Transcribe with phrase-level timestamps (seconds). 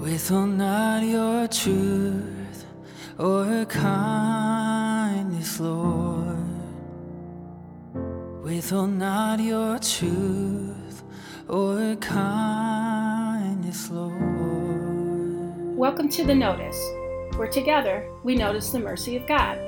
[0.00, 2.66] Withhold not your truth
[3.18, 6.36] or kindness, Lord.
[8.42, 11.02] Withhold not your truth
[11.48, 14.16] or kindness, Lord.
[15.76, 16.78] Welcome to The Notice,
[17.36, 19.58] where together we notice the mercy of God.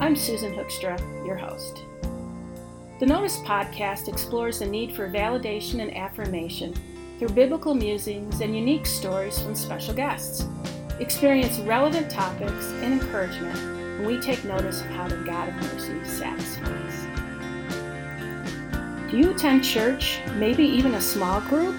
[0.00, 1.82] I'm Susan Hoekstra, your host.
[3.00, 6.74] The Notice podcast explores the need for validation and affirmation
[7.18, 10.46] through biblical musings and unique stories from special guests.
[11.00, 13.58] Experience relevant topics and encouragement
[13.98, 17.04] when we take notice of how the God of mercy satisfies.
[19.10, 21.76] Do you attend church, maybe even a small group,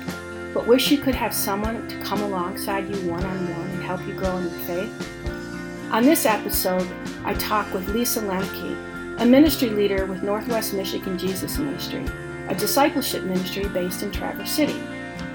[0.54, 4.06] but wish you could have someone to come alongside you one on one and help
[4.08, 5.92] you grow in your faith?
[5.92, 6.88] On this episode,
[7.26, 12.06] I talk with Lisa Lempke, a ministry leader with Northwest Michigan Jesus Ministry,
[12.48, 14.82] a discipleship ministry based in Traverse City.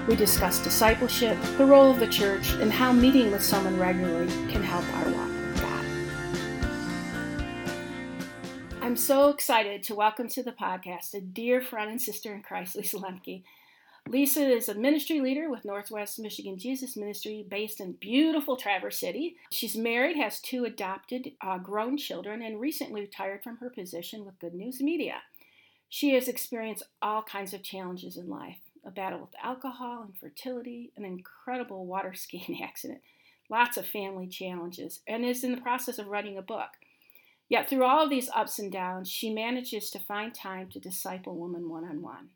[0.07, 4.63] We discuss discipleship, the role of the church, and how meeting with someone regularly can
[4.63, 5.85] help our walk with God.
[8.81, 12.75] I'm so excited to welcome to the podcast a dear friend and sister in Christ,
[12.75, 13.43] Lisa Lempke.
[14.09, 19.35] Lisa is a ministry leader with Northwest Michigan Jesus Ministry based in beautiful Traverse City.
[19.51, 24.39] She's married, has two adopted uh, grown children, and recently retired from her position with
[24.39, 25.21] Good News Media.
[25.89, 31.05] She has experienced all kinds of challenges in life a battle with alcohol, infertility, an
[31.05, 33.01] incredible water skiing accident,
[33.49, 36.69] lots of family challenges, and is in the process of writing a book.
[37.49, 41.35] Yet, through all of these ups and downs, she manages to find time to disciple
[41.35, 42.29] women one on one.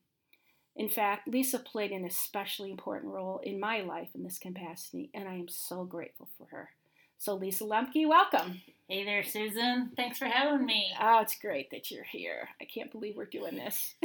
[0.76, 5.30] In fact, Lisa played an especially important role in my life in this capacity, and
[5.30, 6.72] I am so grateful for her.
[7.18, 8.62] So, Lisa Lempke, welcome.
[8.90, 9.92] Hey there, Susan.
[9.96, 10.92] Thanks for having me.
[11.02, 12.50] Oh, it's great that you're here.
[12.62, 13.96] I can't believe we're doing this.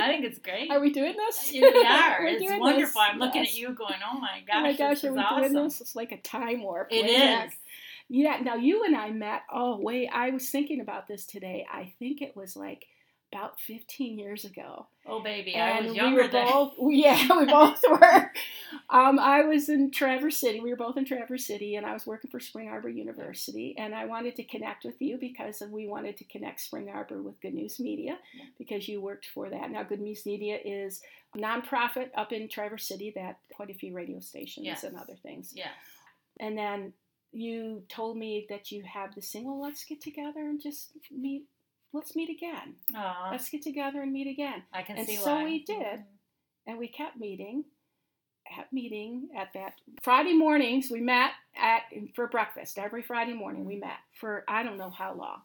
[0.00, 0.70] I think it's great.
[0.70, 1.50] Are we doing this?
[1.52, 2.20] We are.
[2.20, 3.00] We're it's doing wonderful.
[3.00, 3.10] this.
[3.12, 3.52] I'm looking Yes.
[3.52, 5.52] at you going, oh my gosh, oh my gosh, this are is we awesome.
[5.52, 5.80] doing this?
[5.80, 6.88] It's like a time warp.
[6.90, 7.20] It is.
[7.20, 7.58] back.
[8.08, 11.64] Yeah, now you and I met, oh, wait, I was thinking about this today.
[11.72, 12.84] I think it was like
[13.32, 14.86] about 15 years ago.
[15.06, 16.46] Oh baby, I and was we younger were then.
[16.46, 18.30] both, yeah, we both were.
[18.90, 20.60] Um, I was in Traverse City.
[20.60, 23.74] We were both in Traverse City, and I was working for Spring Arbor University.
[23.78, 27.40] And I wanted to connect with you because we wanted to connect Spring Arbor with
[27.40, 28.18] Good News Media
[28.58, 29.70] because you worked for that.
[29.70, 31.00] Now, Good News Media is
[31.34, 34.84] a nonprofit up in Traverse City that quite a few radio stations Yes.
[34.84, 35.52] and other things.
[35.54, 35.70] Yeah.
[36.40, 36.92] And then
[37.32, 39.60] you told me that you have the single.
[39.62, 41.44] Let's get together and just meet.
[41.92, 42.74] Let's meet again.
[42.94, 44.62] Aw, Let's get together and meet again.
[44.72, 45.44] I can and see so why.
[45.44, 46.00] we did.
[46.66, 47.64] And we kept meeting,
[48.54, 50.90] kept meeting at that Friday mornings.
[50.90, 51.82] We met at
[52.14, 53.64] for breakfast every Friday morning.
[53.64, 55.40] We met for I don't know how long,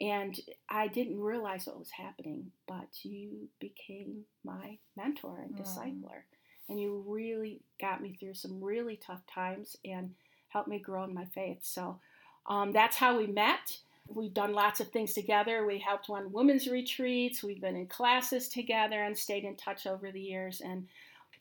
[0.00, 0.38] and
[0.68, 2.50] I didn't realize what was happening.
[2.66, 5.62] But you became my mentor and Mm.
[5.64, 6.22] discipler,
[6.68, 10.14] and you really got me through some really tough times and
[10.48, 11.60] helped me grow in my faith.
[11.62, 12.00] So
[12.46, 13.78] um, that's how we met.
[14.08, 15.66] We've done lots of things together.
[15.66, 17.42] We helped run women's retreats.
[17.42, 20.60] We've been in classes together and stayed in touch over the years.
[20.60, 20.86] And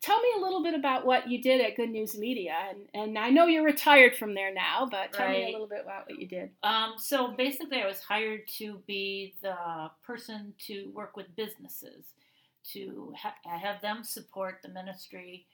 [0.02, 2.56] tell me a little bit about what you did at Good News Media.
[2.70, 5.82] And, and I know you're retired from there now, but tell me a little bit
[5.84, 6.52] about what you did.
[6.64, 9.56] Um, so basically, I was hired to be the
[10.06, 12.06] person to work with businesses
[12.74, 15.46] to ha- have them support the ministry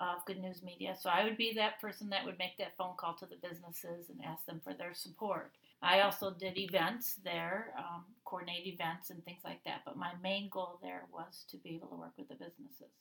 [0.00, 0.96] of Good News Media.
[0.98, 4.08] So I would be that person that would make that phone call to the businesses
[4.08, 5.52] and ask them for their support.
[5.82, 9.82] I also did events there, um, coordinate events and things like that.
[9.84, 12.92] But my main goal there was to be able to work with the businesses.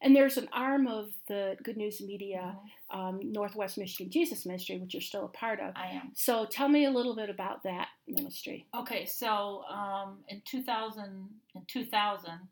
[0.00, 2.56] And there's an arm of the Good News Media,
[2.92, 2.96] Mhm.
[2.96, 5.72] um, Northwest Michigan Jesus Ministry, which you're still a part of.
[5.76, 6.12] I am.
[6.14, 8.66] So tell me a little bit about that ministry.
[8.74, 12.48] Okay, so um, in 2000, in 2000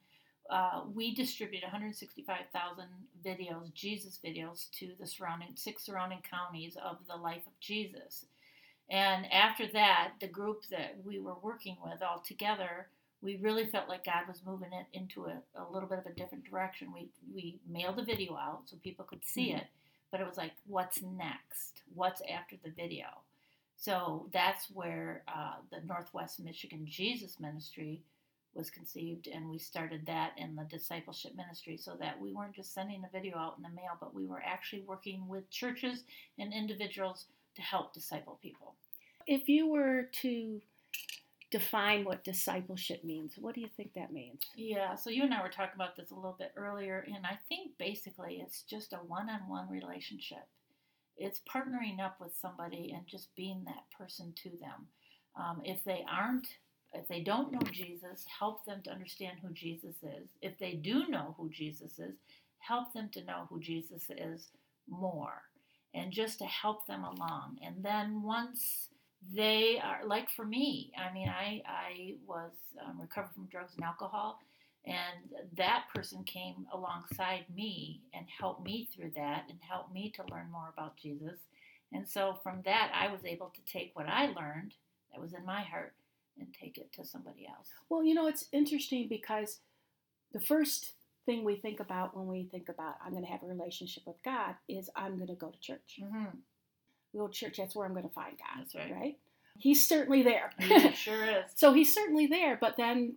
[0.49, 2.88] uh, we distributed 165,000
[3.25, 8.26] videos, Jesus videos, to the surrounding six surrounding counties of the life of Jesus.
[8.89, 12.89] And after that, the group that we were working with all together,
[13.21, 16.13] we really felt like God was moving it into a, a little bit of a
[16.15, 16.93] different direction.
[16.93, 19.59] We we mailed the video out so people could see Mhm.
[19.59, 19.67] it,
[20.11, 21.83] but it was like, what's next?
[21.94, 23.06] What's after the video?
[23.77, 28.03] So that's where uh, the Northwest Michigan Jesus Ministry
[28.55, 32.73] was conceived, and we started that in the discipleship ministry so that we weren't just
[32.73, 36.05] sending a video out in the mail, but we were actually working with churches
[36.39, 38.75] and individuals to help disciple people.
[39.26, 40.61] If you were to
[41.50, 44.43] define what discipleship means, what do you think that means?
[44.56, 47.38] Yeah, so you and I were talking about this a little bit earlier, and I
[47.49, 50.47] think basically it's just a one on one relationship.
[51.17, 54.87] It's partnering up with somebody and just being that person to them.
[55.35, 56.47] Um, if they aren't,
[56.93, 60.29] if they don't know Jesus, help them to understand who Jesus is.
[60.43, 62.17] If they do know who Jesus is,
[62.58, 64.49] help them to know who Jesus is
[64.88, 65.43] more
[65.96, 67.58] and just to help them along.
[67.64, 68.88] And then once
[69.34, 72.52] they are like for me, I mean, I I was
[72.84, 74.38] um, recovered from drugs and alcohol,
[74.84, 80.22] and that person came alongside me and helped me through that and helped me to
[80.31, 81.38] learn more about Jesus.
[81.93, 84.75] And so from that, I was able to take what I learned
[85.12, 85.94] that was in my heart
[86.38, 87.69] and take it to somebody else.
[87.88, 89.60] Well, you know, it's interesting because
[90.32, 90.93] the first
[91.26, 94.23] thing we think about when we think about I'm going to have a relationship with
[94.25, 96.00] God is I'm going to go to church.
[96.02, 96.25] Mm-hmm.
[97.17, 98.67] Go to church, that's where I'm going to find God.
[98.75, 98.93] Right.
[98.93, 99.19] Right?
[99.58, 100.50] He's certainly there.
[100.61, 101.44] Yeah, sure is.
[101.55, 103.17] so he's certainly there, but then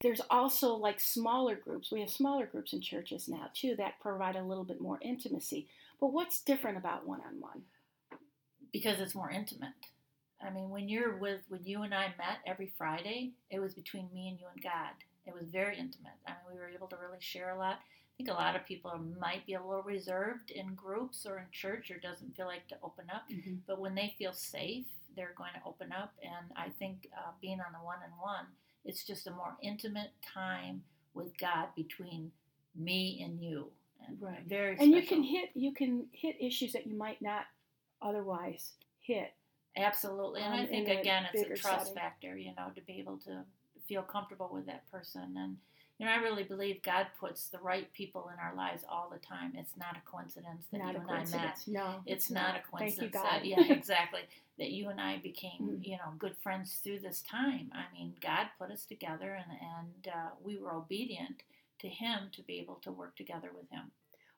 [0.00, 1.90] there's also like smaller groups.
[1.90, 5.68] We have smaller groups in churches now too that provide a little bit more intimacy.
[6.00, 7.62] But what's different about one on one?
[8.72, 9.72] Because it's more intimate.
[10.40, 14.08] I mean, when you're with, when you and I met every Friday, it was between
[14.12, 14.92] me and you and God.
[15.28, 16.12] It was very intimate.
[16.26, 17.74] I mean, we were able to really share a lot.
[17.74, 21.44] I think a lot of people might be a little reserved in groups or in
[21.52, 23.22] church or doesn't feel like to open up.
[23.30, 23.56] Mm-hmm.
[23.66, 26.14] But when they feel safe, they're going to open up.
[26.22, 28.46] And I think uh, being on the one on one,
[28.84, 30.82] it's just a more intimate time
[31.14, 32.32] with God between
[32.74, 33.68] me and you.
[34.06, 34.42] And Right.
[34.48, 37.44] Very And you can hit you can hit issues that you might not
[38.00, 39.32] otherwise hit.
[39.76, 40.40] Absolutely.
[40.40, 41.94] And I um, think, again, it's a trust setting.
[41.94, 43.44] factor, you know, to be able to
[43.88, 45.34] feel comfortable with that person.
[45.36, 45.56] And,
[45.98, 49.18] you know, I really believe God puts the right people in our lives all the
[49.18, 49.52] time.
[49.56, 51.58] It's not a coincidence that not you and I met.
[51.66, 52.00] No.
[52.06, 53.12] It's not a Thank you, coincidence.
[53.14, 53.24] God.
[53.24, 54.20] That, yeah, exactly.
[54.58, 55.86] that you and I became, Mhm.
[55.86, 57.70] you know, good friends through this time.
[57.72, 61.42] I mean, God put us together, and and uh, we were obedient
[61.80, 63.92] to Him to be able to work together with Him.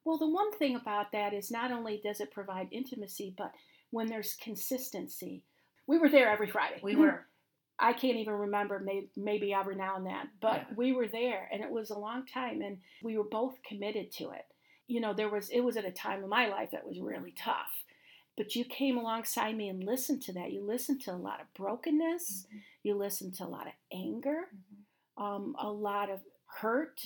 [0.04, 3.52] Well, the one thing about that is not only does it provide intimacy, but
[3.90, 5.42] when there's consistency.
[5.86, 6.80] We were there every Friday.
[6.82, 7.26] We were.
[7.80, 8.84] I can't even remember,
[9.16, 10.74] maybe, every now and then, but Yeah.
[10.76, 14.30] we were there and it was a long time and we were both committed to
[14.30, 14.46] it.
[14.86, 17.32] You know, there was, it was at a time in my life that was really
[17.32, 17.84] tough.
[18.36, 20.52] But you came alongside me and listened to that.
[20.52, 22.46] You listened to a lot of brokenness.
[22.52, 22.60] Mhm.
[22.82, 25.22] You listened to a lot of anger, Mhm.
[25.22, 27.00] um, a lot of hurt,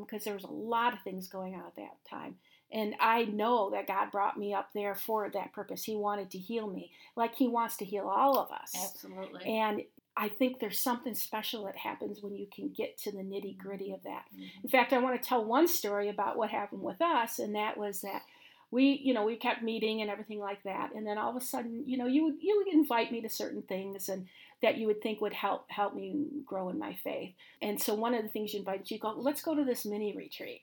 [0.00, 2.38] because there was a lot of things going on at that time.
[2.74, 5.84] And I know that God brought me up there for that purpose.
[5.84, 8.72] He wanted to heal me, like He wants to heal all of us.
[8.74, 9.44] Absolutely.
[9.46, 9.82] And
[10.16, 13.92] I think there's something special that happens when you can get to the nitty gritty
[13.92, 14.24] of that.
[14.36, 14.64] Mhm.
[14.64, 17.76] In fact, I want to tell one story about what happened with us, and that
[17.78, 18.22] was that
[18.70, 21.40] we, you know, we kept meeting and everything like that, and then all of a
[21.40, 24.26] sudden, you know, you would you would invite me to certain things and
[24.62, 27.34] that you would think would help help me grow in my faith.
[27.62, 30.16] And so one of the things you invited, you go, let's go to this mini
[30.16, 30.62] retreat,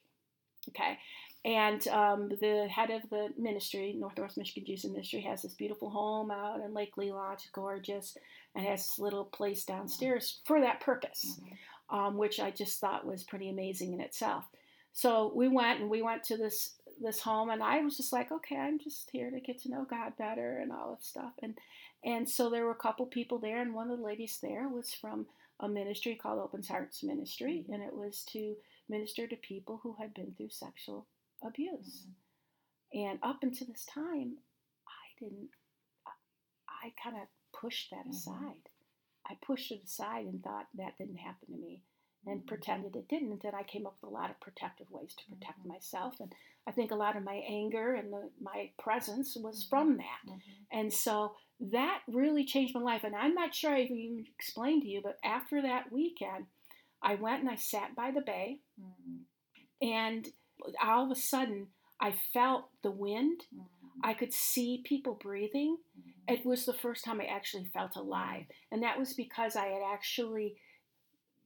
[0.70, 0.98] okay?
[1.44, 6.30] And um, the head of the ministry, Northwest Michigan Jesus Ministry, has this beautiful home
[6.30, 8.16] out in Lake Leland, gorgeous,
[8.54, 11.58] and has this little place downstairs for that purpose Mhm.
[11.98, 14.46] um, which I just thought was pretty amazing in itself.
[14.94, 18.32] So we went and we went to this this home, and I was just like,
[18.32, 21.34] okay, I'm just here to get to know God better and all this stuff.
[21.42, 21.58] And
[22.04, 24.94] and so there were a couple people there, and one of the ladies there was
[24.94, 25.26] from
[25.60, 28.56] a ministry called Open Hearts Ministry, and it was to
[28.90, 31.08] minister to people who had been through sexual
[31.44, 32.08] abuse.
[32.94, 34.38] And up until this time,
[34.88, 35.50] I didn't.
[36.06, 36.12] I,
[36.88, 38.12] I kind of pushed that Mhm.
[38.12, 38.70] aside.
[39.26, 41.84] I pushed it aside and thought that didn't happen to me
[42.26, 42.48] and Mhm.
[42.48, 43.32] pretended it didn't.
[43.32, 45.68] And then I came up with a lot of protective ways to protect Mhm.
[45.68, 46.20] myself.
[46.20, 46.34] And
[46.68, 50.22] I think a lot of my anger and the, my presence was from that.
[50.26, 50.42] Mhm.
[50.72, 53.04] And so that really changed my life.
[53.04, 56.48] And I'm not sure I even explained to you, but after that weekend,
[57.02, 59.26] I went and I sat by the bay, Mhm.
[59.82, 60.34] and
[60.82, 61.68] all of a sudden,
[62.00, 63.46] I felt the wind.
[63.54, 63.66] Mhm.
[64.04, 65.78] I could see people breathing.
[66.00, 66.14] Mhm.
[66.28, 68.46] It was the first time I actually felt alive.
[68.72, 70.58] And that was because I had actually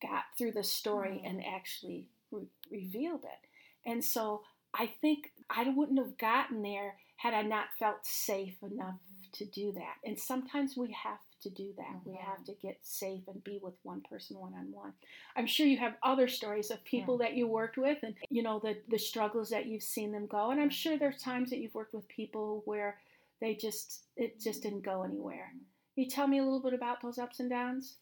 [0.01, 1.29] got through the story Mm.
[1.29, 3.49] and actually re- revealed it.
[3.85, 8.99] And so I think I wouldn't have gotten there had I not felt safe enough
[9.33, 9.97] to do that.
[10.03, 12.05] And sometimes we have to do that.
[12.05, 12.21] We Mhm.
[12.21, 14.93] have to get safe and be with one person one on one.
[15.35, 18.59] I'm sure you have other stories of people that you worked with and you know
[18.59, 20.51] the the struggles that you've seen them go.
[20.51, 22.99] And I'm sure there's times that you've worked with people where
[23.39, 25.51] they just it just didn't go anywhere.
[25.93, 27.97] Can you tell me a little bit about those ups and downs?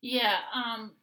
[0.00, 0.96] Yeah, um,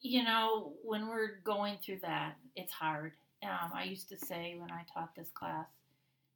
[0.00, 3.14] you know, when we're going through that, it's hard.
[3.42, 5.66] Um, I used to say when I taught this class,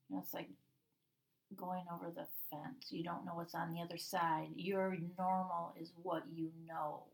[0.08, 0.48] you know, it's like
[1.56, 2.90] going over the fence.
[2.90, 4.48] You don't know what's on the other side.
[4.56, 7.04] Your normal is what you know,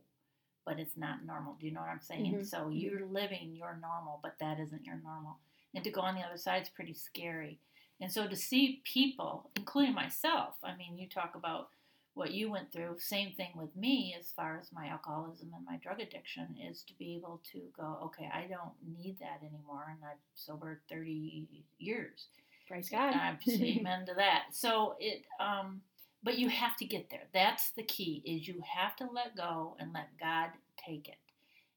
[0.64, 1.54] but it's not normal.
[1.60, 2.32] Do you know what I'm saying?
[2.34, 5.38] Mhm, So you're living your normal, but that isn't your normal.
[5.74, 7.58] And to go on the other side is pretty scary.
[8.00, 11.70] And so to see people, including myself, I mean, you talk about
[12.14, 15.76] what you went through, same thing with me as far as my alcoholism and my
[15.78, 19.86] drug addiction, is to be able to go, okay, I don't need that anymore.
[19.90, 21.48] And I've sobered 30
[21.78, 22.28] years.
[22.66, 23.14] Praise God.
[23.14, 24.44] I'm amen to that.
[24.52, 25.82] So it, um,
[26.22, 27.24] but you have to get there.
[27.32, 28.22] That's the key.
[28.24, 31.16] Is you have to let go and let God take it.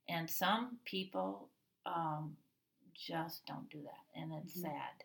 [0.10, 1.50] And some people
[1.86, 2.38] um,
[2.96, 4.62] just don't do that, and it's Mhm.
[4.63, 5.03] sad.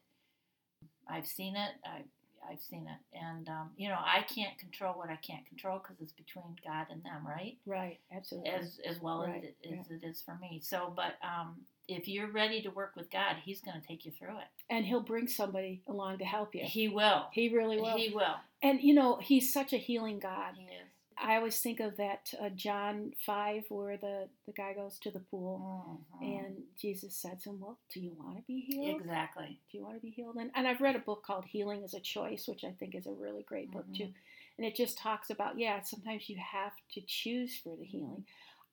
[1.09, 1.73] I've seen it.
[1.85, 2.03] I,
[2.49, 6.01] I've seen it, and um, you know I can't control what I can't control because
[6.01, 7.57] it's between God and them, right?
[7.67, 8.51] Right, absolutely.
[8.51, 10.61] As as well Right, as, it, as it is for me.
[10.63, 14.13] So, but um, if you're ready to work with God, He's going to take you
[14.13, 14.49] through it.
[14.71, 16.63] and he'll bring somebody along to help you.
[16.65, 17.27] He will.
[17.33, 17.97] He really will.
[17.97, 18.37] He will.
[18.63, 20.55] and you know, he's such a healing God.
[20.57, 20.89] He is.
[21.25, 25.21] I always think of that uh, John 5 where the, the guy goes to the
[25.21, 26.37] pool Mhm.
[26.47, 29.01] and Jesus said to him, Well, do you want to be healed?
[29.01, 29.61] Exactly.
[29.71, 30.37] Do you want to be healed?
[30.37, 33.07] And, and I've read a book called Healing is a Choice, which I think is
[33.07, 34.05] a really great book too.
[34.05, 34.15] Mhm.
[34.59, 38.25] And it just talks about, yeah, sometimes you have to choose for the healing.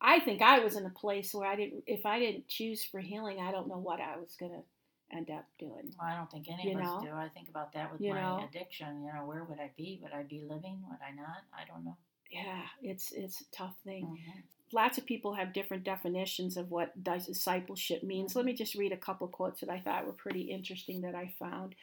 [0.02, 3.00] I think I was in a place where I didn't, if I didn't choose for
[3.00, 5.94] healing, I don't know what I was going to end up doing.
[6.00, 7.10] Well, I don't think any You of us know?
[7.10, 7.12] do.
[7.16, 8.48] I think about that with You my know?
[8.50, 9.04] addiction.
[9.04, 10.00] You know, where would I be?
[10.02, 10.82] Would I be living?
[10.90, 11.44] Would I not?
[11.54, 11.98] I don't know.
[12.32, 14.06] Yeah, it's it's a tough thing.
[14.06, 14.44] Mhm.
[14.72, 18.36] lots of people have different definitions of what discipleship means.
[18.36, 21.34] Let me just read a couple quotes that I thought were pretty interesting that I
[21.40, 21.74] found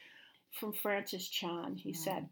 [0.52, 1.78] from Francis Chan.
[1.78, 1.96] He Mm.
[1.96, 2.28] said,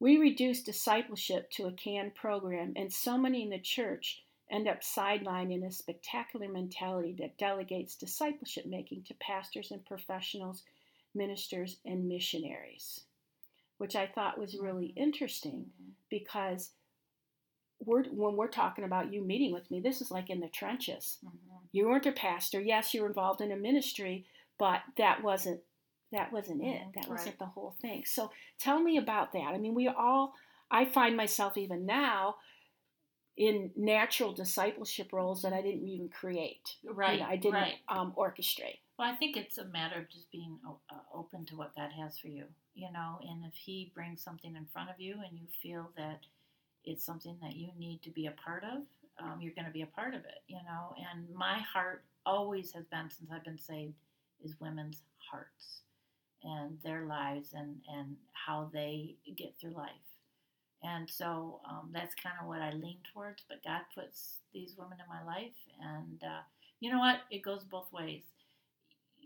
[0.00, 4.80] We reduce discipleship to a canned program, and so many in the church end up
[4.82, 10.62] sidelined in a spectacular mentality that delegates discipleship making to pastors and professionals,
[11.14, 13.04] ministers, and missionaries,
[13.78, 15.92] which I thought was really interesting Mhm.
[16.10, 16.72] because
[17.80, 21.18] we're, when we're talking about you meeting with me, this is like in the trenches.
[21.24, 21.60] Mhm.
[21.72, 22.60] You weren't a pastor.
[22.60, 24.26] Yes, you were involved in a ministry,
[24.58, 25.62] but that wasn't
[26.12, 26.80] that wasn't it.
[26.80, 27.38] Mhm, That wasn't right.
[27.40, 28.04] the whole thing.
[28.04, 29.52] So tell me about that.
[29.52, 30.34] I mean, we all
[30.70, 32.36] I find myself even now
[33.36, 36.76] in natural discipleship roles that I didn't even create.
[36.82, 37.20] You know, Right.
[37.22, 37.78] I didn't Right.
[37.88, 38.78] um, orchestrate.
[38.98, 41.90] Well, I think it's a matter of just being o- uh, open to what God
[41.92, 45.36] has for you, you know, and if He brings something in front of you and
[45.36, 46.26] you feel that
[46.84, 48.82] it's something that you need to be a part of,
[49.18, 50.94] um, you're going to be a part of it, you know.
[51.10, 53.94] And my heart always has been, since I've been saved,
[54.44, 55.80] is women's hearts
[56.42, 59.90] and their lives and, and how they get through life.
[60.84, 63.42] And so um, that's kind of what I lean towards.
[63.48, 66.42] But God puts these women in my life, and uh,
[66.80, 67.20] you know what?
[67.30, 68.22] It goes both ways.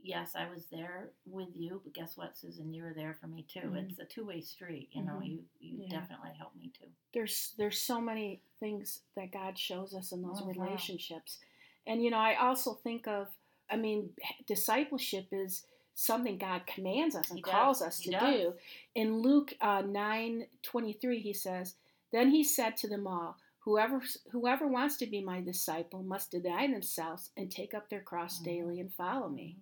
[0.01, 2.73] Yes, I was there with you, but guess what, Susan?
[2.73, 3.61] You were there for me too.
[3.73, 3.91] Mhm.
[3.91, 4.89] It's a two-way street.
[4.93, 5.27] You know, Mhm.
[5.27, 5.89] you you Yeah.
[6.01, 6.87] definitely helped me too.
[7.15, 10.57] there's there's so many things that God shows us in those Mhm.
[10.57, 11.41] relationships.
[11.87, 13.35] And you know, I also think of
[13.71, 14.15] I mean,
[14.47, 15.67] discipleship is
[16.01, 18.37] something God commands us and calls us He to does.
[18.37, 18.55] do.
[18.95, 21.75] In Luke uh, 9:23 he says,
[22.13, 24.01] "Then he said to them all, whoever
[24.31, 28.45] whoever wants to be my disciple must deny themselves and take up their cross Mhm.
[28.45, 29.57] daily and follow me."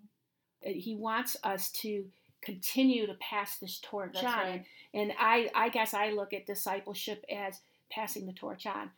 [0.65, 2.11] Uh, He wants us to
[2.43, 4.39] continue to pass this torch That's on.
[4.39, 4.67] right.
[4.93, 8.91] And I, I guess I look at discipleship as passing the torch on.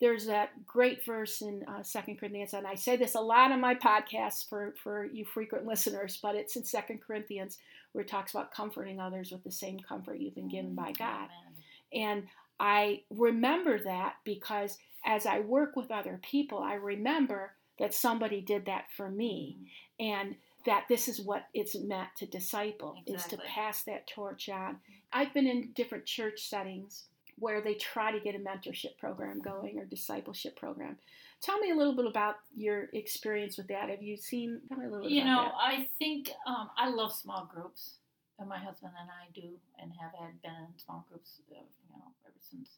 [0.00, 3.60] There's that great verse in uh, 2 Corinthians, and I say this a lot on
[3.60, 7.58] my podcasts for, for you frequent listeners, but it's in 2 Corinthians
[7.92, 11.28] where it talks about comforting others with the same comfort you've been given by God.
[11.28, 11.52] Amen.
[11.92, 12.22] And
[12.60, 18.66] I remember that because as I work with other people, I remember that somebody did
[18.66, 19.56] that for me
[19.98, 20.34] and
[20.66, 24.78] that this is what it's meant to disciple is to pass that torch on.
[25.12, 27.04] I've been in different church settings
[27.38, 30.96] where they try to get a mentorship program going or discipleship program.
[31.40, 33.88] Tell me a little bit about your experience with that.
[33.90, 34.60] Have you seen?
[34.68, 37.94] Tell me a little bit You know, about I think um, I love small groups,
[38.38, 41.96] and my husband and I do, and have had been in small groups, uh, you
[41.96, 42.70] know, ever since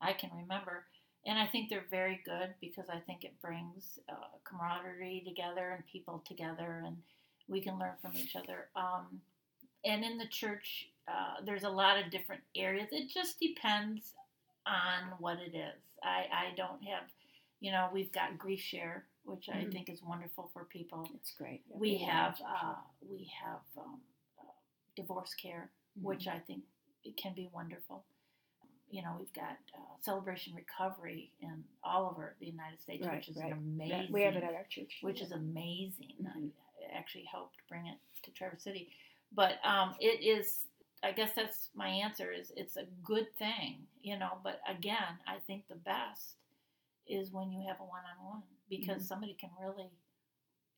[0.00, 0.84] I can remember.
[1.26, 5.86] And I think they're very good because I think it brings uh, camaraderie together and
[5.86, 6.96] people together, and
[7.46, 8.68] we can learn from each other.
[8.74, 9.20] Um,
[9.84, 12.88] and in the church, uh, there's a lot of different areas.
[12.92, 14.14] It just depends
[14.66, 15.80] on what it is.
[16.02, 17.04] I, I don't have,
[17.60, 19.72] you know, we've got grief share, which I Mhm.
[19.72, 21.08] think is wonderful for people.
[21.14, 21.62] It's great.
[21.68, 22.74] we have uh,
[23.08, 24.00] we have um,
[24.38, 24.44] uh,
[24.96, 26.64] divorce care, which I think
[27.04, 28.04] it can be wonderful.
[28.90, 33.28] You know, we've got uh, celebration recovery in all over the United States, Right, which
[33.28, 33.48] is right.
[33.48, 34.12] Yeah, amazing.
[34.12, 34.98] we have it at our church.
[35.02, 36.14] which is amazing.
[36.20, 36.50] Mhm.
[36.82, 38.90] I actually helped bring it to Traverse City,
[39.32, 40.66] but um, it is.
[41.02, 42.30] I guess that's my answer.
[42.32, 44.38] Is it's a good thing, you know.
[44.44, 46.36] But again, I think the best
[47.06, 49.06] is when you have a one-on-one because Mhm.
[49.06, 49.90] somebody can really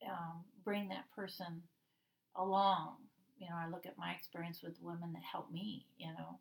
[0.06, 1.62] um, bring that person
[2.36, 2.96] along.
[3.38, 5.86] You know, I look at my experience with women that help me.
[5.98, 6.38] You know,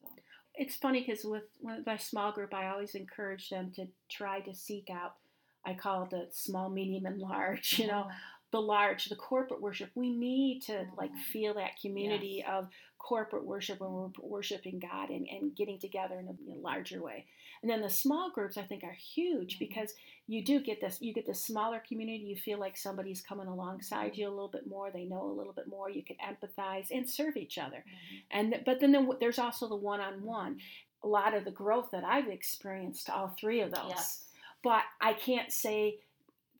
[0.00, 0.08] so
[0.54, 4.54] it's funny because with, with my small group, I always encourage them to try to
[4.54, 5.16] seek out.
[5.64, 7.78] I call it the small, medium, and large.
[7.78, 8.08] You know,
[8.50, 9.90] the large, the corporate worship.
[9.94, 11.18] We need to like Mhm.
[11.32, 12.48] feel that community Yes.
[12.48, 16.60] of corporate worship when we're worshiping God and, and getting together in a, in a
[16.60, 17.26] larger way.
[17.62, 19.58] And then the small groups I think are huge Mhm.
[19.60, 19.94] because
[20.26, 24.12] you do get this you get the smaller community, you feel like somebody's coming alongside
[24.12, 24.20] Mm-hmm.
[24.20, 27.08] you a little bit more, they know a little bit more, you can empathize and
[27.08, 27.84] serve each other.
[27.86, 28.22] Mhm.
[28.30, 30.60] And but then the, there's also the one-on-one.
[31.02, 34.24] A lot of the growth that I've experienced all three of those Yes.
[34.62, 36.00] but I can't say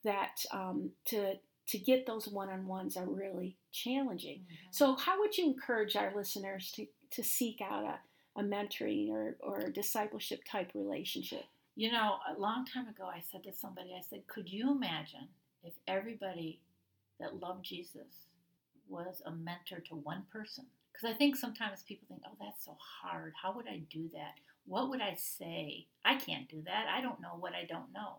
[0.04, 4.40] that um, to to get those one-on-ones are really challenging.
[4.40, 4.75] Mhm.
[4.75, 9.37] So how would you encourage our listeners to, to seek out a, a mentoring or,
[9.40, 11.44] or a discipleship type relationship?
[11.76, 15.28] You know, a long time ago, I said to somebody, I said, could you imagine
[15.62, 16.60] if everybody
[17.20, 18.26] that loved Jesus
[18.88, 20.66] was a mentor to one person?
[20.92, 23.34] Because I think sometimes people think, oh, that's so hard.
[23.40, 24.34] How would I do that?
[24.66, 25.87] What would I say?
[26.04, 26.87] I can't do that.
[26.88, 28.16] I don't know what I don't know.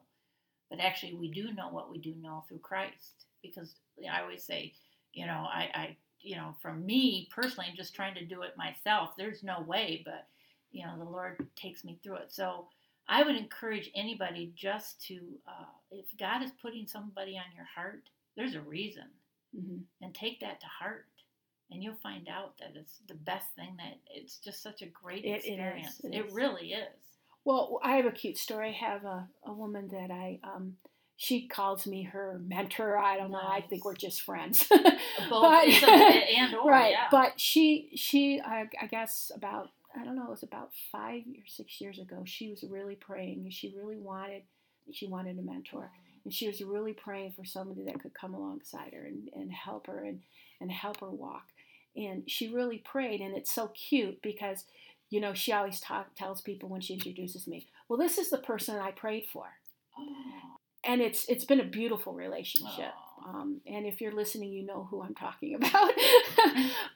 [0.69, 3.25] But actually, we do know what we do know through Christ.
[3.41, 3.75] Because
[4.11, 4.73] I always say,
[5.13, 8.57] you know, I, I you know, from me personally, I'm just trying to do it
[8.57, 9.11] myself.
[9.17, 10.27] There's no way, but,
[10.71, 12.31] you know, the Lord takes me through it.
[12.33, 12.67] So,
[13.07, 15.15] I would encourage anybody just to,
[15.47, 18.03] uh, if God is putting somebody on your heart,
[18.35, 19.05] there's a reason,
[19.57, 19.77] Mm-hmm.
[20.03, 21.07] and take that to heart,
[21.71, 23.75] and you'll find out that it's the best thing.
[23.77, 25.99] That it's just such a great It- it is, experience.
[26.03, 26.33] it It, is.
[26.33, 26.93] really is.
[27.45, 28.69] Well, I have a cute story.
[28.69, 30.77] I have a, a woman that I, um,
[31.21, 32.97] she calls me her mentor.
[32.97, 33.41] I don't know.
[33.43, 34.63] I think we're just friends.
[34.69, 34.81] Both
[35.29, 36.91] But- and or right.
[36.91, 37.07] yeah.
[37.11, 41.43] But she, she, I, I guess about, I don't know, it was about five or
[41.45, 42.23] six years ago.
[42.25, 43.39] She was really praying.
[43.43, 44.43] and She really wanted,
[44.93, 45.91] she wanted a mentor.
[46.23, 49.87] and she was really praying for somebody that could come alongside her and, and help
[49.87, 50.21] her and,
[50.61, 51.47] and help her walk
[51.97, 54.65] and she really prayed and it's so cute because
[55.09, 58.37] you know she always talk, tells people when she introduces me well this is the
[58.37, 59.45] person i prayed for
[59.97, 60.48] Oh,
[60.83, 62.93] and it's it's been a beautiful relationship.
[63.27, 65.91] Um, and if you're listening you know who i'm talking about.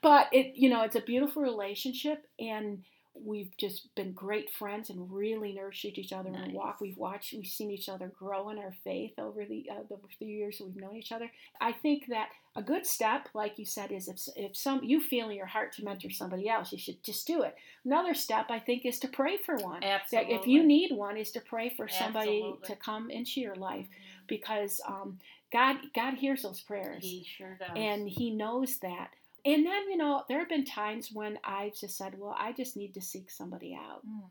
[0.02, 2.84] But it you know it's a beautiful relationship and
[3.16, 6.48] we've just been great friends and really nurtured each other in Nice.
[6.52, 9.84] the walk we've watched we've seen each other grow in our faith over the uh,
[9.90, 11.30] the few years we've known each other
[11.62, 15.30] i think that a good step like you said is if, if some you feel
[15.30, 18.58] in your heart to mentor somebody else you should just do it another step i
[18.60, 20.34] think is to pray for one that Absolutely.
[20.36, 22.68] if you need one is to pray for somebody Absolutely.
[22.68, 24.28] to come into your life Mhm.
[24.28, 25.20] because um,
[25.52, 27.70] God God hears those prayers He sure does.
[27.76, 29.12] and He knows that.
[29.46, 32.78] And then you know there have been times when I've just said, well, I just
[32.78, 34.06] need to seek somebody out.
[34.08, 34.30] Mm.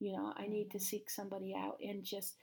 [0.00, 0.82] You know, I need to Mhm.
[0.82, 2.36] seek somebody out and just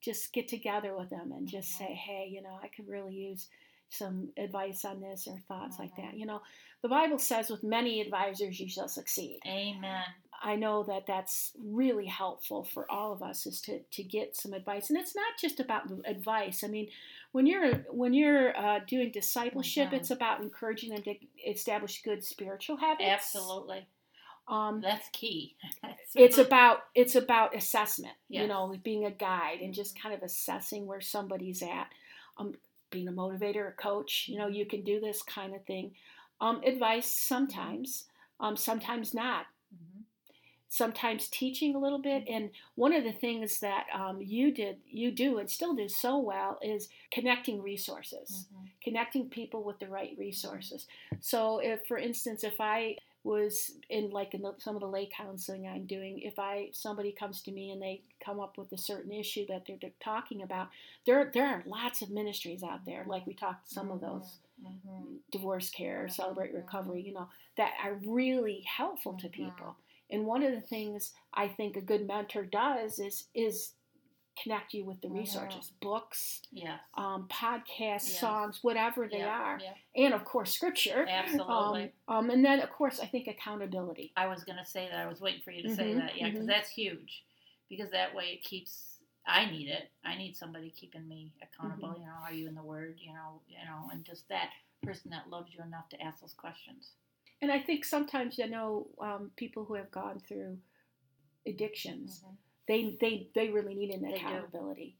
[0.00, 1.78] just get together with them and just Mhm.
[1.78, 3.48] say, hey, you know, I could really use
[3.88, 6.12] some advice on this or thoughts like that.
[6.12, 6.18] Mhm.
[6.18, 6.42] You know,
[6.82, 9.40] the Bible says, with many advisors you shall succeed.
[9.46, 10.04] Amen.
[10.42, 14.52] I know that that's really helpful for all of us is to, to get some
[14.52, 16.62] advice, and it's not just about advice.
[16.62, 16.90] I mean,
[17.34, 19.94] when you're when you're uh, doing discipleship, Mhm.
[19.94, 23.08] it's about encouraging them to establish good spiritual habits.
[23.08, 23.88] Absolutely.
[24.46, 25.56] Um, That's key.
[26.14, 28.14] it's about it's about assessment.
[28.28, 30.00] You know, being a guide and just Mhm.
[30.02, 31.92] kind of assessing where somebody's at.
[32.36, 32.54] Um,
[32.90, 34.28] being a motivator, a coach.
[34.28, 35.96] You know, you can do this kind of thing.
[36.40, 39.46] Um, advice sometimes, um, sometimes not.
[40.68, 45.10] Sometimes teaching a little bit and one of the things that um, you did you
[45.12, 48.68] do and still do so well is connecting resources Mhm.
[48.82, 50.86] connecting people with the right resources
[51.20, 55.06] so if for instance if i was in like in the, some of the lay
[55.16, 58.78] counseling i'm doing if i somebody comes to me and they come up with a
[58.78, 60.68] certain issue that they're, they're talking about
[61.06, 65.18] there there are lots of ministries out there like we talked some of those Mhm.
[65.30, 69.32] divorce care, celebrate recovery, you know, that are really helpful to Mhm.
[69.32, 69.76] people.
[70.14, 73.72] And one of the things I think a good mentor does is is
[74.42, 76.80] connect you with the resources, books, Yes.
[76.94, 78.18] um, podcasts, Yes.
[78.20, 79.74] songs, whatever they Yeah, are, yeah.
[79.94, 81.06] and of course scripture.
[81.08, 81.92] Absolutely.
[82.08, 84.12] Um, um, and then of course I think accountability.
[84.16, 84.98] I was going to say that.
[84.98, 86.16] I was waiting for you to say Mhm, that.
[86.16, 86.48] Yeah, because mhm.
[86.48, 87.24] that's huge.
[87.68, 88.98] Because that way it keeps.
[89.26, 89.90] I need it.
[90.04, 91.90] I need somebody keeping me accountable.
[91.90, 92.00] Mm-hmm.
[92.02, 92.98] You know, are you in the Word?
[93.00, 94.50] You know, you know, and just that
[94.82, 96.90] person that loves you enough to ask those questions.
[97.44, 100.56] And I think sometimes you know um, people who have gone through
[101.46, 102.22] addictions.
[102.24, 102.36] Mhm.
[102.66, 104.16] they they they really need an They do.
[104.16, 104.96] accountability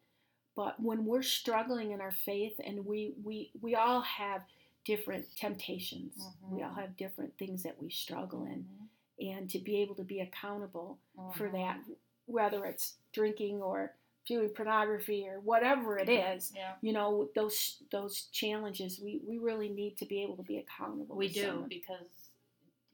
[0.55, 4.43] but when we're struggling in our faith and we we we all have
[4.85, 6.13] different temptations
[6.51, 8.89] we all have different things that we struggle in Mhm.
[9.33, 10.99] and to be able to be accountable
[11.37, 11.53] for Mhm.
[11.53, 11.81] that
[12.27, 13.95] whether it's drinking or
[14.27, 19.71] viewing pornography or whatever it is Yeah, you know those those challenges we we really
[19.71, 21.69] need to be able to be accountable we do someone.
[21.71, 22.24] because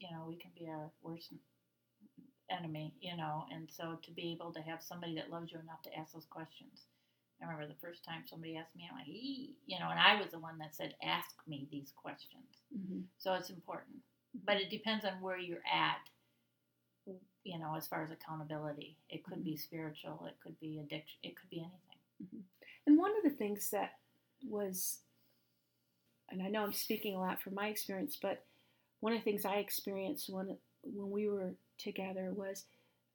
[0.01, 1.33] you know we can be our worst
[2.49, 2.93] enemy.
[3.01, 5.97] You know, and so to be able to have somebody that loves you enough to
[5.97, 6.87] ask those questions,
[7.41, 10.21] I remember the first time somebody asked me, I'm like, "Ee," you know, and I
[10.21, 12.61] was the one that said, ask me these questions.
[12.75, 13.05] Mhm.
[13.17, 13.97] So it's important.
[13.97, 14.45] Mm-hmm.
[14.45, 16.07] But it depends on where you're at,
[17.43, 18.97] you know, as far as accountability.
[19.09, 19.59] It could be mm-hmm.
[19.59, 22.01] spiritual, it could be addiction, it could be anything.
[22.23, 22.41] Mm-hmm.
[22.87, 23.99] And one of the things that
[24.47, 24.99] was,
[26.29, 28.45] and I know I'm speaking a lot from my experience, but
[29.01, 32.65] one of the things I experienced when when we were together was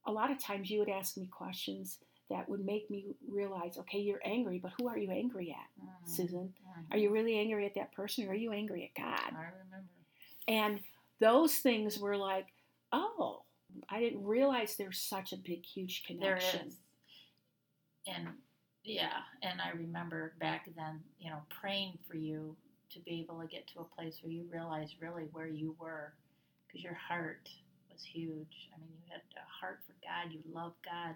[0.07, 1.99] a lot of times you would ask me questions
[2.31, 6.09] that would make me realize, okay, you're angry, but who are you angry at, Mm,
[6.09, 6.53] Susan?
[6.65, 6.93] mhm.
[6.93, 9.33] Are you really angry at that person, or are you angry at God?
[9.33, 9.89] I remember.
[10.49, 10.81] And
[11.21, 12.47] those things were like,
[12.93, 13.43] oh,
[13.89, 16.69] I didn't realize there's such a big, huge connection.
[16.69, 16.77] is.
[18.07, 18.29] And
[18.85, 22.57] yeah, and I remember back then, you know, praying for you
[22.93, 26.13] to be able to get to a place where you realize really where you were
[26.67, 27.49] because your heart
[27.93, 28.71] was huge.
[28.75, 31.15] I mean, you had a heart for God, you love God,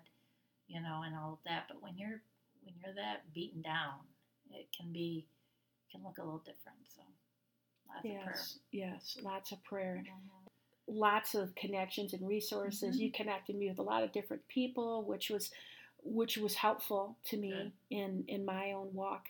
[0.69, 1.65] you know, and all of that.
[1.69, 2.21] But when you're
[2.63, 4.01] when you're that beaten down,
[4.53, 5.27] it can be
[5.93, 6.79] can look a little different.
[6.95, 7.03] So
[7.89, 8.25] lots of prayer.
[8.37, 10.03] Yes, yes, lots of prayer.
[10.07, 10.49] Mhm.
[10.93, 12.97] lots of connections and resources.
[12.97, 13.01] Mhm.
[13.01, 15.51] You connected me with a lot of different people, which was
[16.03, 17.73] which was helpful to me Good.
[17.91, 19.29] in in my own walk.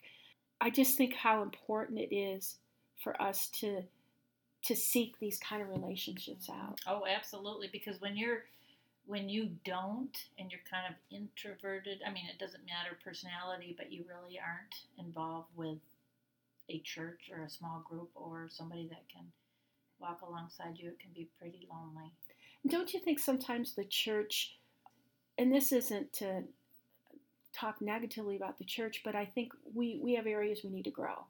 [0.61, 2.57] I just think how important it is
[3.03, 3.83] for us to
[4.62, 6.79] to seek these kind of relationships out.
[6.87, 7.68] Oh, absolutely.
[7.73, 8.44] Because when you're
[9.07, 13.90] when you don't and you're kind of introverted, I mean, it doesn't matter personality, but
[13.90, 15.79] you really aren't involved with
[16.68, 19.25] a church or a small group or somebody that can
[19.99, 22.12] walk alongside you, it can be pretty lonely.
[22.68, 24.57] Don't you think sometimes the church,
[25.38, 26.44] and this isn't to
[27.52, 30.90] talk negatively about the church, but I think we, we have areas we need to
[30.90, 31.24] grow.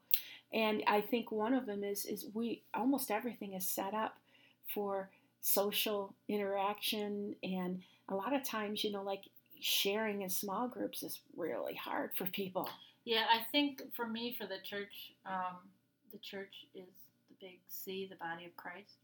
[0.53, 4.17] And I think one of them is is we almost everything is set up
[4.73, 5.09] for
[5.41, 9.23] social interaction and a lot of times, you know, like
[9.59, 12.69] sharing in small groups is really hard for people.
[13.05, 15.57] Yeah, I think for me, for the church, um,
[16.11, 16.89] the church is
[17.29, 18.97] the big C, the body of Christ.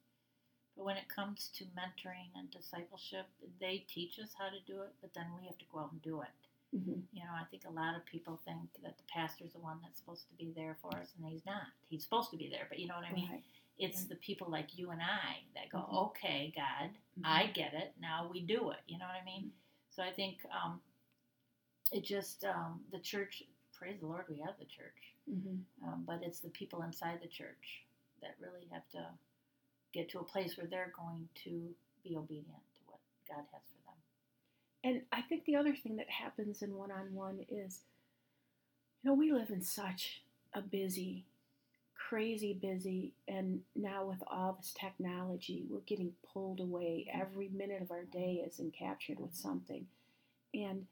[0.76, 3.26] But when it comes to mentoring and discipleship,
[3.60, 6.02] they teach us how to do it, but then we have to go out and
[6.02, 6.28] do it.
[6.76, 7.00] Mm-hmm.
[7.14, 9.98] You know, I think a lot of people think that the pastor's the one that's
[10.00, 11.68] supposed to be there for us, and he's not.
[11.90, 13.30] He's supposed to be there, but you know what I mean?
[13.32, 13.44] Right.
[13.80, 15.94] It's the people like you and I that go, Mhm.
[16.08, 17.26] okay, God, Mhm.
[17.26, 17.94] I get it.
[18.00, 18.82] Now we do it.
[18.88, 19.54] You know what I mean?
[19.92, 20.82] So I think um,
[21.92, 25.14] it just, um, the church, praise the Lord, we have the church.
[25.30, 25.88] Mm-hmm.
[25.88, 27.86] Um, but it's the people inside the church
[28.22, 29.08] that really have to
[29.94, 33.74] get to a place where they're going to be obedient to what God has for
[33.77, 33.77] them.
[34.84, 37.80] And I think the other thing that happens in one on one is,
[39.02, 40.22] you know, we live in such
[40.54, 41.26] a busy,
[41.96, 47.08] crazy busy, and now with all this technology, we're getting pulled away.
[47.14, 49.86] Every minute of our day is encaptured with something.
[50.54, 50.86] And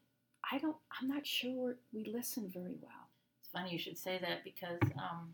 [0.51, 3.07] I don't, I'm not sure we listen very well.
[3.41, 5.33] It's funny you should say that because, um,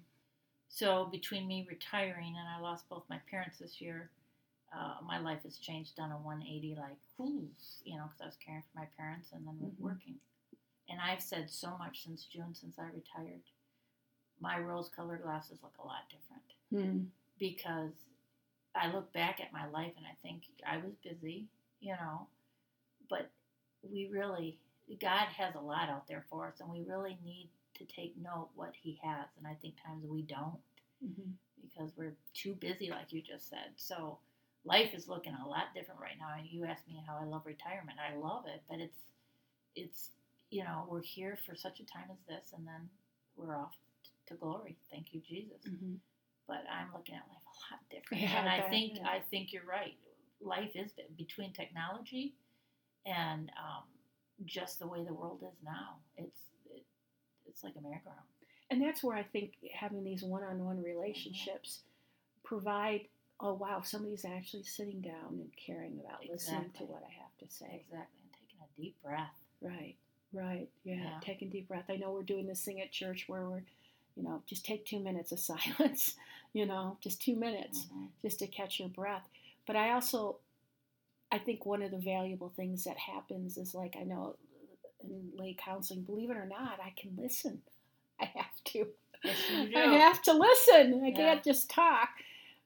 [0.69, 4.09] so between me retiring and I lost both my parents this year,
[4.73, 7.47] uh, my life has changed on a 180, like, whoo,
[7.83, 9.77] you know, because I was caring for my parents and then Mhm.
[9.79, 10.19] working.
[10.89, 13.41] And I've said so much since June, since I retired.
[14.39, 17.05] My rose colored glasses look a lot different Hmm.
[17.37, 17.93] because
[18.73, 21.47] I look back at my life and I think I was busy,
[21.79, 22.27] you know,
[23.09, 23.29] but
[23.83, 24.59] we really,
[24.99, 28.49] God has a lot out there for us and we really need to take note
[28.55, 29.27] what He has.
[29.37, 30.61] And I think times we don't
[31.03, 31.31] Mm-hmm.
[31.61, 33.73] because we're too busy, like you just said.
[33.75, 34.19] So
[34.65, 36.37] life is looking a lot different right now.
[36.37, 37.97] And you asked me how I love retirement.
[37.99, 38.99] I love it, but it's,
[39.75, 40.09] it's,
[40.49, 42.89] you know, we're here for such a time as this and then
[43.37, 43.73] we're off
[44.27, 44.77] to glory.
[44.91, 45.95] Thank you, Jesus Mm-hmm.
[46.47, 48.23] but I'm looking at life a lot different.
[48.23, 48.99] Yeah, and I think.
[49.05, 49.95] I think you're right.
[50.41, 52.33] Life is between technology
[53.05, 53.83] and um,
[54.45, 55.97] just the way the world is now.
[56.17, 56.83] It's it,
[57.47, 58.19] it's like a merry-go-round.
[58.69, 61.79] And that's where I think having these one-on-one relationships
[62.43, 63.01] provide.
[63.41, 67.53] Oh wow, somebody's actually sitting down and caring about listening to what I have to
[67.53, 67.83] say.
[67.85, 69.35] Exactly, and taking a deep breath.
[69.61, 69.95] Right,
[70.33, 70.95] right, yeah.
[70.95, 71.19] Yeah.
[71.21, 71.85] Taking deep breath.
[71.89, 73.63] I know we're doing this thing at church where we're,
[74.15, 76.15] you know, just take two minutes of silence.
[76.53, 78.09] You know, just two minutes Mhm.
[78.21, 79.27] just to catch your breath.
[79.65, 80.37] But I also,
[81.31, 84.35] I think one of the valuable things that happens is like I know
[85.03, 87.61] in lay counseling, believe it or not, I can listen.
[88.19, 88.87] I have to.
[89.23, 89.77] Yes, you do.
[89.77, 91.03] I have to listen.
[91.05, 91.15] I Yeah.
[91.15, 92.09] can't just talk,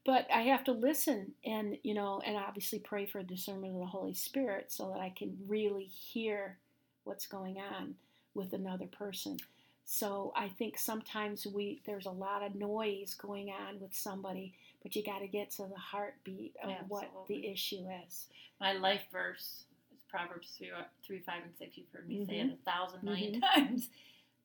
[0.05, 3.85] but I have to listen and, you know, and obviously pray for discernment of the
[3.87, 6.57] Holy Spirit so that I can really hear
[7.03, 7.95] what's going on
[8.33, 9.37] with another person.
[9.85, 14.95] So I think sometimes we there's a lot of noise going on with somebody, but
[14.95, 18.27] you got to get to the heartbeat of what the issue is.
[18.59, 20.69] My life verse is Proverbs 3,
[21.05, 21.77] 3 5, and 6.
[21.77, 22.51] You've heard me say Mhm.
[22.51, 23.89] it a 1000 million times.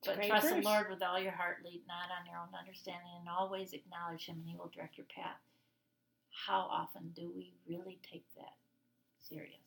[0.05, 0.61] But trust the.
[0.61, 4.37] Lord with all your heart, lead not on your own understanding, and always acknowledge Him,
[4.37, 5.37] and He will direct your path.
[6.31, 8.55] How often do we really take that
[9.19, 9.57] serious?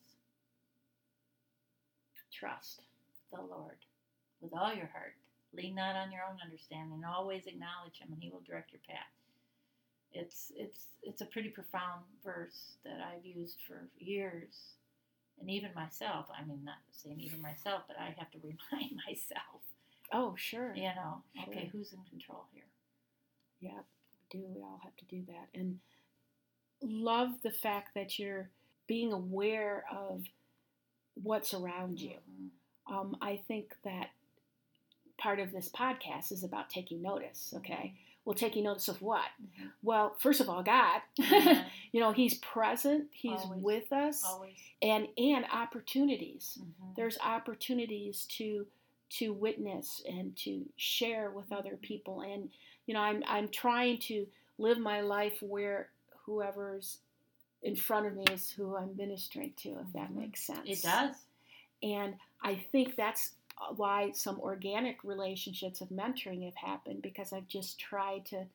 [2.31, 2.81] Trust
[3.31, 3.77] the Lord
[4.41, 5.15] with all your heart.
[5.53, 7.01] Lean not on your own understanding.
[7.05, 9.07] Always acknowledge Him, and He will direct your path.
[10.11, 14.75] It's it's it's a pretty profound verse that I've used for years,
[15.39, 16.25] and even myself.
[16.37, 19.61] I mean, not saying even myself, but I have to remind myself.
[20.11, 20.73] Oh, sure.
[20.75, 22.63] You know, okay, who's in control here?
[23.59, 24.45] Yeah, we do.
[24.55, 25.47] We all have to do that.
[25.57, 25.79] And
[26.85, 28.49] love the fact that you're
[28.87, 30.23] being aware of
[31.21, 32.17] what's around you.
[32.29, 32.49] Mhm.
[32.87, 34.09] Um, I think that
[35.17, 37.93] part of this podcast is about taking notice, okay?
[38.25, 39.25] Well, taking notice of what?
[39.41, 39.71] Mhm.
[39.83, 41.01] Well, first of all, God.
[41.91, 43.63] You know, He's present, He's Always.
[43.63, 44.57] with us, Always.
[44.81, 46.57] and and opportunities.
[46.61, 46.95] Mhm.
[46.95, 48.67] There's opportunities to
[49.11, 52.49] to witness and to share with other people and
[52.87, 55.89] you know i'm i'm trying to live my life where
[56.25, 56.99] whoever's
[57.61, 60.15] in front of me is who i'm ministering to if that Mhm.
[60.15, 61.15] makes sense It does.
[61.83, 63.33] and i think that's
[63.75, 68.45] why some organic relationships of mentoring have happened because i've just tried to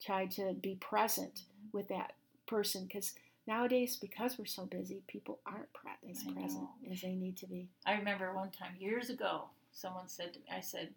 [0.00, 2.14] try to be present with that
[2.46, 3.14] person because
[3.46, 6.92] nowadays because we're so busy people aren't pre- as I present know.
[6.92, 10.46] as they need to be I remember one time years ago, someone said to me,
[10.50, 10.94] I said,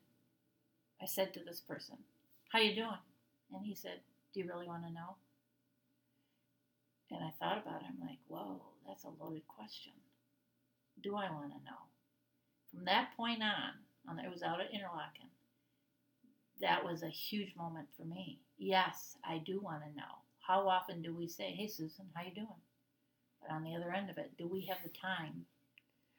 [1.02, 1.98] I said to this person,
[2.50, 2.98] "How you doing?"
[3.54, 4.02] And he said,
[4.34, 5.16] "Do you really want to know?"
[7.12, 7.88] And I thought about it.
[7.88, 9.94] I'm like, "Whoa, that's a loaded question.
[11.02, 11.88] Do I want to know?"
[12.72, 13.74] From that point on,
[14.10, 15.30] on it was out at Interlochen.
[16.60, 18.40] That was a huge moment for me.
[18.58, 20.24] Yes, I do want to know.
[20.40, 22.62] How often do we say, "Hey, Susan, how you doing?"
[23.42, 25.46] But on the other end of it, do we have the time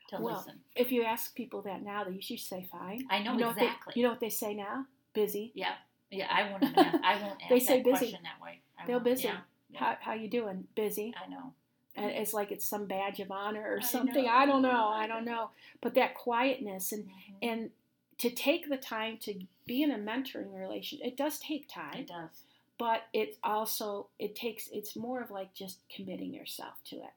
[0.09, 0.61] to Well, listen?
[0.77, 3.07] if you ask people that now, they usually say fine.
[3.11, 3.92] I know you know What they, exactly.
[3.96, 4.87] you know what they say now?
[5.12, 5.51] Busy.
[5.55, 5.74] Yeah,
[6.11, 6.29] yeah.
[6.31, 6.62] I won't.
[6.64, 7.98] Ask, I won't ask They say that busy.
[7.98, 8.62] question that way.
[8.79, 9.24] I They're won't, busy.
[9.24, 9.40] Yeah.
[9.74, 10.66] How how you doing?
[10.74, 11.14] Busy.
[11.24, 11.52] I know.
[11.96, 14.24] And it's like it's some badge of honor or I something.
[14.24, 14.88] know, I don't know.
[14.88, 15.50] I don't know.
[15.81, 17.35] But that quietness and Mhm.
[17.42, 17.70] and
[18.18, 19.35] to take the time to
[19.66, 21.94] be in a mentoring relation, it does take time.
[21.98, 22.44] It does.
[22.78, 27.11] but it also it takes it's more of like just committing yourself to it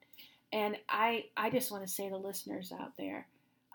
[0.51, 3.27] and i i just want to say to listeners out there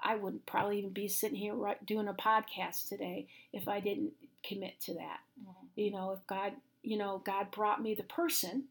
[0.02, 4.12] i wouldn't probably even be sitting here right, doing a podcast today if i didn't
[4.42, 5.54] commit to that Mhm.
[5.76, 6.54] you know if god
[6.86, 8.64] you know god brought me the person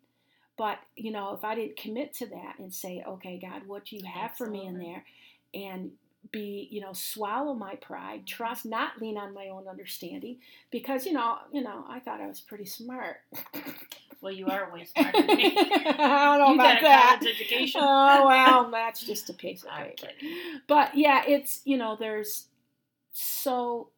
[0.58, 3.96] but you know if i didn't commit to that and say okay god what do
[3.96, 5.04] you have for me in there?
[5.54, 5.92] and
[6.32, 10.38] be you know swallow my pride trust not lean on my own understanding
[10.72, 13.18] because you know you know i thought i was pretty smart.
[14.22, 15.56] Well, you are way smarter than me.
[15.56, 17.20] i don't know you about that.
[17.22, 17.80] education.
[17.84, 20.08] oh well that's just a piece of paper.
[20.68, 22.48] but yeah it's you know there's
[23.12, 23.90] so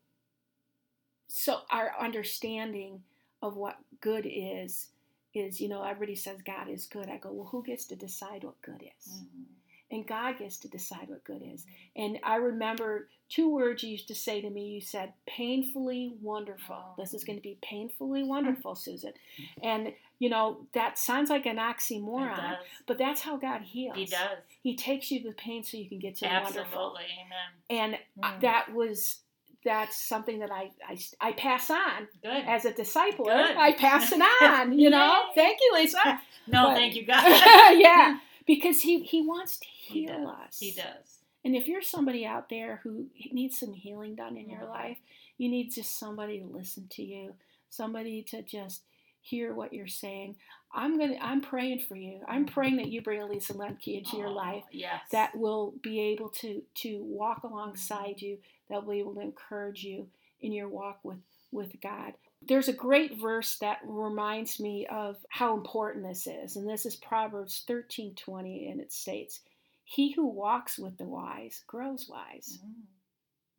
[1.29, 3.03] so our understanding
[3.41, 4.87] of what good is
[5.33, 8.43] is you know everybody says god is good i go well who gets to decide
[8.43, 9.43] what good is Mhm.
[9.91, 14.07] and god gets to decide what good is and i remember two words you used
[14.07, 18.73] to say to me you said painfully wonderful this is going to be painfully wonderful
[18.87, 19.13] susan
[19.61, 24.39] and you know that sounds like an oxymoron but that's how god heals He does.
[24.63, 27.05] he takes you the pain so you can get to the wonderful Absolutely.
[27.25, 27.49] Amen.
[27.69, 28.41] and uh, Mm.
[28.41, 29.19] that was
[29.67, 32.43] that's something that I, I I pass on Good.
[32.47, 33.25] as a disciple.
[33.25, 33.55] Good.
[33.57, 35.25] I pass it on, you know.
[35.35, 35.99] Thank you, Lisa.
[36.47, 37.23] no, but- thank you, God.
[37.77, 40.27] yeah, because he he wants to heal does.
[40.47, 40.59] us.
[40.59, 41.19] He does.
[41.45, 44.69] And if you're somebody out there who needs some healing done in your Mhm.
[44.69, 44.97] life,
[45.37, 47.35] you need just somebody to listen to you,
[47.69, 48.81] somebody to just
[49.27, 50.35] hear what you're saying.
[50.73, 52.19] I'm gonna I'm praying for you.
[52.27, 55.01] I'm praying that you bring Lisa Lempke into your Oh, life Yes.
[55.11, 58.37] that will be able to to walk alongside you
[58.69, 60.07] that will be able to encourage you
[60.41, 61.17] in your walk with
[61.51, 62.13] with god
[62.47, 66.95] there's a great verse that reminds me of how important this is and this is
[66.97, 69.39] proverbs 13 20 and it states
[69.85, 72.59] he who walks with the wise grows wise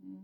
[0.05, 0.19] Mm.
[0.19, 0.23] Mm.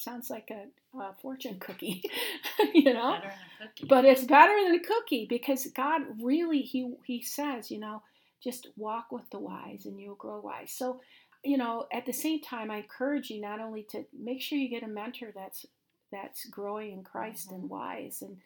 [0.00, 2.02] Sounds like a, a fortune cookie
[2.74, 3.86] you know Better than a cookie.
[3.86, 8.02] but it's better than a cookie because God really he he says, you know,
[8.42, 10.72] just walk with the wise and you'll grow wise.
[10.72, 11.00] So,
[11.44, 14.68] you know, at the same time I encourage you not only to make sure you
[14.68, 15.66] get a mentor that's
[16.10, 17.74] that's growing in Christ and mm-hmm.
[17.74, 18.38] wise and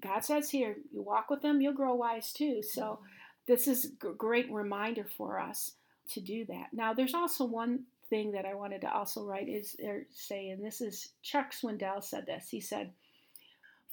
[0.00, 2.62] God says here, you walk with them, you'll grow wise too.
[2.62, 3.04] So, mm-hmm.
[3.46, 5.72] this is a great reminder for us
[6.12, 6.68] to do that.
[6.72, 10.62] Now, there's also one thing that I wanted to also write is or say, and
[10.64, 12.48] this is Chuck Swindoll said this.
[12.50, 12.90] He said,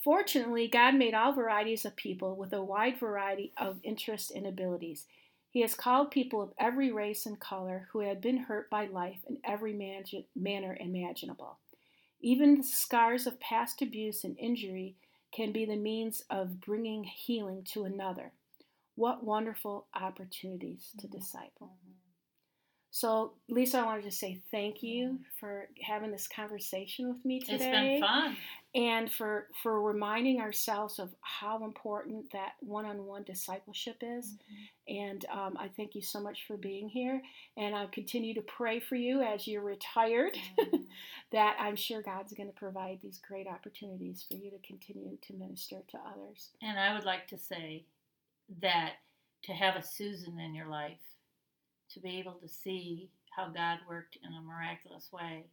[0.03, 5.06] Fortunately, God made all varieties of people with a wide variety of interests and abilities.
[5.49, 9.19] He has called people of every race and color who had been hurt by life
[9.27, 10.03] in every man-
[10.36, 11.58] manner imaginable.
[12.21, 14.95] Even the scars of past abuse and injury
[15.32, 18.32] can be the means of bringing healing to another.
[18.95, 21.12] What wonderful opportunities to Mhm.
[21.12, 21.71] disciple.
[22.99, 27.53] So, Lisa, I wanted to say thank you for having this conversation with me today
[27.53, 28.38] It's been fun.
[28.73, 34.33] and for for reminding ourselves of how important that one-on-one discipleship is
[34.88, 37.21] and um, i thank you so much for being here
[37.55, 40.86] and i'll continue to pray for you as you're retired Mhm.
[41.31, 45.33] that i'm sure god's going to provide these great opportunities for you to continue to
[45.33, 47.86] minister to others And I would like to say
[48.62, 48.93] that
[49.43, 50.97] to have a Susan in your life,
[51.93, 55.45] to be able to see how God worked in a miraculous way,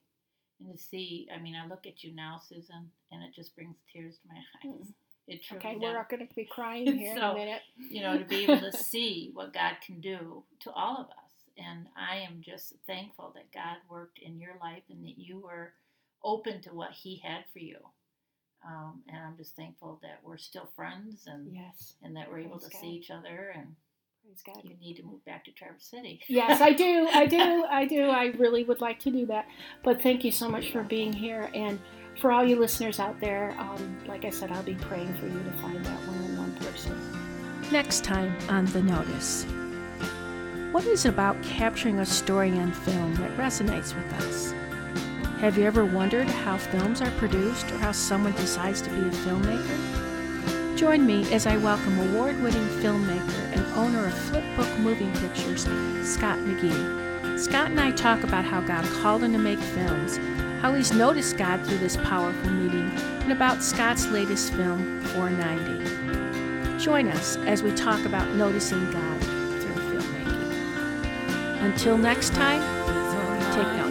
[0.60, 3.76] and to see, I mean, I look at you now, Susan, and it just brings
[3.92, 4.88] tears to my eyes.
[5.26, 5.82] It truly okay does.
[5.82, 8.60] we're not going to be crying here in a minute you know, to be able
[8.60, 11.32] to see what God can do to all of us.
[11.56, 15.72] And I am just thankful that God worked in your life and that you were
[16.22, 17.76] open to what He had for you.
[18.66, 22.58] Um, and I'm just thankful that we're still friends and yes and that we're able
[22.58, 22.80] Praise to God.
[22.80, 23.52] see each other.
[23.54, 23.76] And
[24.24, 26.20] praise god you need to move back to Traverse City.
[26.28, 27.08] Yes, I do.
[27.12, 27.64] I do.
[27.70, 28.08] I do.
[28.08, 29.46] I really would like to do that.
[29.82, 31.50] But thank you so much for being here.
[31.54, 31.78] And
[32.20, 35.38] for all you listeners out there, um, like I said, I'll be praying for you
[35.42, 36.98] to find that one on one person.
[37.70, 39.44] Next time on The Notice.
[40.72, 44.52] What is it about capturing a story on film that resonates with us?
[45.40, 49.10] Have you ever wondered how films are produced or how someone decides to be a
[49.10, 50.03] filmmaker?
[50.76, 55.62] Join me as I welcome award winning filmmaker and owner of Flipbook Moving Pictures,
[56.02, 57.38] Scott McGee.
[57.38, 60.16] Scott and I talk about how God called him to make films,
[60.60, 62.90] how he's noticed God through this powerful medium,
[63.22, 66.82] and about Scott's latest film, 490.
[66.82, 71.62] Join us as we talk about noticing God through filmmaking.
[71.62, 72.60] Until next time,
[73.52, 73.83] take notice.